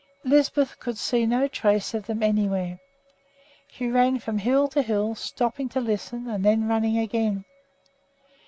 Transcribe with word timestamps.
Lisbeth 0.23 0.79
could 0.79 0.97
see 0.97 1.27
no 1.27 1.47
trace 1.47 1.93
of 1.93 2.07
them 2.07 2.23
anywhere. 2.23 2.79
She 3.67 3.87
ran 3.91 4.17
from 4.17 4.39
hill 4.39 4.67
to 4.69 4.81
hill, 4.81 5.13
stopping 5.13 5.69
to 5.69 5.79
listen 5.79 6.27
and 6.27 6.43
then 6.43 6.67
running 6.67 6.97
again. 6.97 7.45